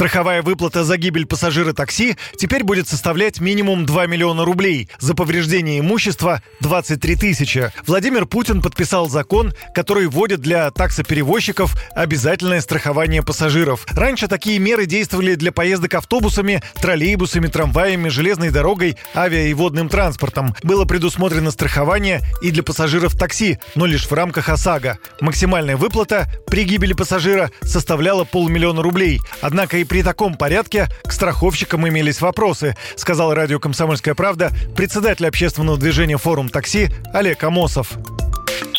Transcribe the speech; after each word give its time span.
Страховая 0.00 0.40
выплата 0.40 0.82
за 0.82 0.96
гибель 0.96 1.26
пассажира 1.26 1.74
такси 1.74 2.16
теперь 2.38 2.64
будет 2.64 2.88
составлять 2.88 3.38
минимум 3.38 3.84
2 3.84 4.06
миллиона 4.06 4.46
рублей. 4.46 4.88
За 4.98 5.12
повреждение 5.12 5.80
имущества 5.80 6.40
23 6.60 7.16
тысячи. 7.16 7.70
Владимир 7.86 8.24
Путин 8.24 8.62
подписал 8.62 9.10
закон, 9.10 9.52
который 9.74 10.06
вводит 10.06 10.40
для 10.40 10.70
таксоперевозчиков 10.70 11.76
обязательное 11.94 12.62
страхование 12.62 13.22
пассажиров. 13.22 13.86
Раньше 13.90 14.26
такие 14.26 14.58
меры 14.58 14.86
действовали 14.86 15.34
для 15.34 15.52
поездок 15.52 15.92
автобусами, 15.92 16.62
троллейбусами, 16.80 17.48
трамваями, 17.48 18.08
железной 18.08 18.48
дорогой, 18.48 18.96
авиа 19.14 19.48
и 19.48 19.52
водным 19.52 19.90
транспортом. 19.90 20.54
Было 20.62 20.86
предусмотрено 20.86 21.50
страхование 21.50 22.22
и 22.40 22.50
для 22.50 22.62
пассажиров 22.62 23.18
такси, 23.18 23.58
но 23.74 23.84
лишь 23.84 24.06
в 24.06 24.12
рамках 24.14 24.48
ОСАГО. 24.48 24.98
Максимальная 25.20 25.76
выплата 25.76 26.26
при 26.46 26.64
гибели 26.64 26.94
пассажира 26.94 27.50
составляла 27.60 28.24
полмиллиона 28.24 28.82
рублей. 28.82 29.20
Однако 29.42 29.76
и 29.76 29.89
при 29.90 30.04
таком 30.04 30.36
порядке 30.36 30.86
к 31.02 31.10
страховщикам 31.10 31.86
имелись 31.88 32.20
вопросы, 32.20 32.76
сказал 32.94 33.34
радио 33.34 33.58
«Комсомольская 33.58 34.14
правда» 34.14 34.52
председатель 34.76 35.26
общественного 35.26 35.76
движения 35.76 36.16
«Форум 36.16 36.48
такси» 36.48 36.90
Олег 37.12 37.42
Амосов. 37.42 37.98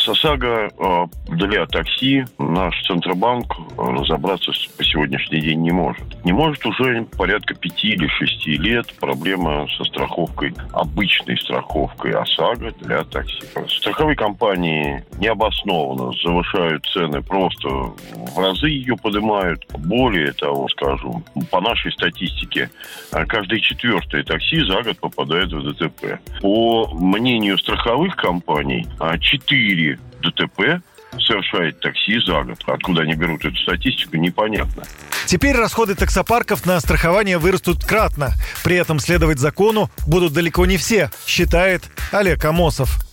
ОСАГО 0.08 0.46
э, 0.46 1.06
для 1.36 1.66
такси 1.66 2.24
наш 2.38 2.74
Центробанк 2.86 3.54
э, 3.58 3.82
разобраться 3.82 4.52
по 4.76 4.84
сегодняшний 4.84 5.40
день 5.40 5.62
не 5.62 5.70
может. 5.70 6.02
Не 6.24 6.32
может 6.32 6.64
уже 6.66 7.04
порядка 7.16 7.54
пяти 7.54 7.88
или 7.88 8.06
шести 8.08 8.56
лет 8.56 8.92
проблема 9.00 9.66
со 9.76 9.84
страховкой, 9.84 10.54
обычной 10.72 11.38
страховкой 11.38 12.12
ОСАГО 12.12 12.72
для 12.80 13.04
такси. 13.04 13.42
Страховые 13.68 14.16
компании 14.16 15.04
необоснованно 15.18 16.12
завышают 16.22 16.84
цены, 16.86 17.22
просто 17.22 17.68
в 17.68 18.38
разы 18.38 18.68
ее 18.68 18.96
поднимают. 18.96 19.64
Более 19.78 20.32
того, 20.32 20.68
скажу, 20.68 21.22
по 21.50 21.60
нашей 21.60 21.92
статистике, 21.92 22.70
э, 23.12 23.24
каждый 23.26 23.60
четвертый 23.60 24.22
такси 24.22 24.60
за 24.64 24.82
год 24.82 24.98
попадает 24.98 25.52
в 25.52 25.72
ДТП. 25.72 26.18
По 26.40 26.88
мнению 26.92 27.58
страховых 27.58 28.16
компаний, 28.16 28.86
4 29.20 29.98
ДТП 30.22 30.82
совершает 31.20 31.80
такси 31.80 32.18
за 32.26 32.42
год. 32.42 32.58
Откуда 32.66 33.02
они 33.02 33.14
берут 33.14 33.44
эту 33.44 33.56
статистику, 33.56 34.16
непонятно. 34.16 34.84
Теперь 35.26 35.56
расходы 35.56 35.94
таксопарков 35.94 36.66
на 36.66 36.80
страхование 36.80 37.38
вырастут 37.38 37.84
кратно. 37.84 38.32
При 38.64 38.76
этом 38.76 38.98
следовать 38.98 39.38
закону 39.38 39.90
будут 40.06 40.32
далеко 40.32 40.66
не 40.66 40.76
все, 40.76 41.10
считает 41.26 41.84
Олег 42.10 42.44
Амосов. 42.44 43.11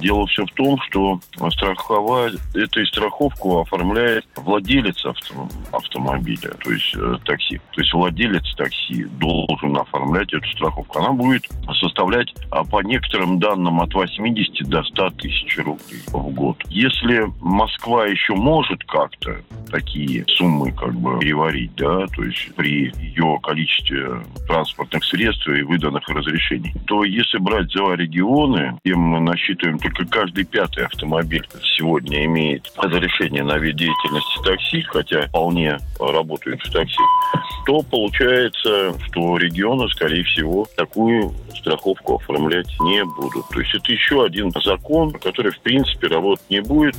Дело 0.00 0.26
все 0.26 0.46
в 0.46 0.52
том, 0.52 0.80
что 0.88 1.20
страховать, 1.50 2.34
эту 2.54 2.84
страховку 2.86 3.60
оформляет 3.60 4.24
владелец 4.36 5.04
авто, 5.04 5.48
автомобиля, 5.72 6.50
то 6.62 6.70
есть 6.70 6.94
э, 6.96 7.16
такси. 7.24 7.58
То 7.72 7.80
есть 7.80 7.92
владелец 7.92 8.54
такси 8.56 9.04
должен 9.04 9.76
оформлять 9.76 10.32
эту 10.32 10.46
страховку. 10.48 10.98
Она 10.98 11.12
будет 11.12 11.46
составлять 11.80 12.32
а, 12.50 12.64
по 12.64 12.82
некоторым 12.82 13.38
данным 13.38 13.80
от 13.80 13.92
80 13.94 14.68
до 14.68 14.82
100 14.82 15.10
тысяч 15.10 15.58
рублей 15.58 16.02
в 16.08 16.30
год. 16.34 16.56
Если 16.68 17.30
Москва 17.40 18.06
еще 18.06 18.34
может 18.34 18.82
как-то 18.84 19.40
такие 19.70 20.24
суммы 20.28 20.72
как 20.72 20.94
бы 20.94 21.18
переварить, 21.20 21.74
да, 21.76 22.06
то 22.08 22.24
есть 22.24 22.54
при 22.54 22.92
ее 22.98 23.38
количестве 23.42 24.22
транспортных 24.46 25.04
средств 25.04 25.46
и 25.48 25.62
выданных 25.62 26.08
разрешений, 26.08 26.74
то 26.86 27.04
если 27.04 27.38
брать 27.38 27.70
за 27.72 27.94
регионы, 27.94 28.78
где 28.84 28.94
мы 28.94 29.20
насчитываем 29.20 29.78
только 29.90 30.10
каждый 30.10 30.44
пятый 30.44 30.84
автомобиль 30.84 31.46
сегодня 31.76 32.24
имеет 32.24 32.70
разрешение 32.76 33.42
на 33.42 33.58
вид 33.58 33.76
деятельности 33.76 34.42
такси, 34.44 34.82
хотя 34.82 35.26
вполне 35.28 35.78
работают 35.98 36.60
в 36.62 36.72
такси, 36.72 37.02
то 37.66 37.82
получается, 37.82 38.94
что 39.06 39.36
регионы, 39.36 39.88
скорее 39.90 40.24
всего, 40.24 40.66
такую 40.76 41.32
страховку 41.54 42.16
оформлять 42.16 42.68
не 42.80 43.04
будут. 43.04 43.48
То 43.48 43.60
есть 43.60 43.74
это 43.74 43.92
еще 43.92 44.24
один 44.24 44.50
закон, 44.64 45.10
который, 45.12 45.52
в 45.52 45.60
принципе, 45.60 46.08
работать 46.08 46.48
не 46.50 46.60
будет. 46.60 46.96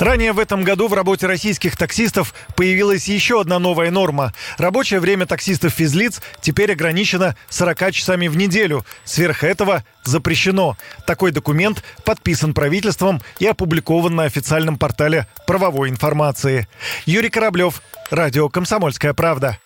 Ранее 0.00 0.32
в 0.32 0.38
этом 0.38 0.62
году 0.62 0.86
в 0.86 0.94
работе 0.94 1.26
российских 1.26 1.76
таксистов 1.76 2.32
появилась 2.54 3.08
еще 3.08 3.40
одна 3.40 3.58
новая 3.58 3.90
норма. 3.90 4.32
Рабочее 4.56 5.00
время 5.00 5.26
таксистов-физлиц 5.26 6.22
теперь 6.40 6.72
ограничено 6.72 7.34
40 7.48 7.92
часами 7.92 8.28
в 8.28 8.36
неделю. 8.36 8.86
Сверх 9.04 9.42
этого 9.42 9.82
запрещено. 10.04 10.76
Такой 11.04 11.32
документ 11.32 11.82
подписан 12.04 12.54
правительством 12.54 13.20
и 13.40 13.46
опубликован 13.46 14.14
на 14.14 14.22
официальном 14.24 14.78
портале 14.78 15.26
правовой 15.48 15.88
информации. 15.88 16.68
Юрий 17.04 17.30
Кораблев, 17.30 17.82
Радио 18.10 18.48
«Комсомольская 18.48 19.14
правда». 19.14 19.58